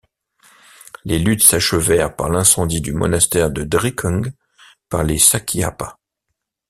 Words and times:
Les 1.05 1.19
luttes 1.19 1.43
s'achevèrent 1.43 2.15
par 2.15 2.31
l'incendie 2.31 2.81
du 2.81 2.91
monastère 2.91 3.51
de 3.51 3.61
Drikung 3.63 4.33
par 4.89 5.03
les 5.03 5.19
sakyapa. 5.19 5.99